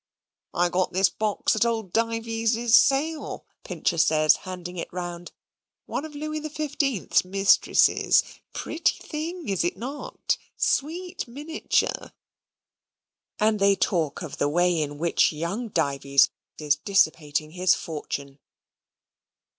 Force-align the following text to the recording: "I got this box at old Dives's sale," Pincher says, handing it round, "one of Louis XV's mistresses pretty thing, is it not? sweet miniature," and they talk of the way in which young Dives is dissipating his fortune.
"I 0.55 0.69
got 0.69 0.93
this 0.93 1.09
box 1.09 1.55
at 1.55 1.63
old 1.63 1.93
Dives's 1.93 2.75
sale," 2.75 3.45
Pincher 3.63 3.99
says, 3.99 4.37
handing 4.37 4.77
it 4.77 4.91
round, 4.91 5.31
"one 5.85 6.05
of 6.05 6.15
Louis 6.15 6.41
XV's 6.43 7.23
mistresses 7.23 8.23
pretty 8.51 8.97
thing, 8.97 9.47
is 9.47 9.63
it 9.63 9.77
not? 9.77 10.37
sweet 10.57 11.27
miniature," 11.27 12.13
and 13.39 13.59
they 13.59 13.75
talk 13.75 14.23
of 14.23 14.37
the 14.39 14.49
way 14.49 14.81
in 14.81 14.97
which 14.97 15.31
young 15.31 15.67
Dives 15.67 16.31
is 16.57 16.77
dissipating 16.77 17.51
his 17.51 17.75
fortune. 17.75 18.39